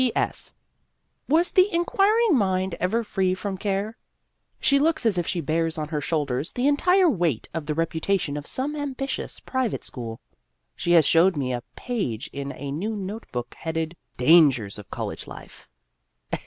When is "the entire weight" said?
6.53-7.47